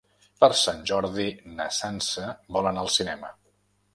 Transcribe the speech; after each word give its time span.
Per 0.43 0.47
Sant 0.59 0.79
Jordi 0.91 1.25
na 1.59 1.67
Sança 1.81 2.31
vol 2.57 2.71
anar 2.73 2.87
al 2.87 2.93
cinema. 2.97 3.33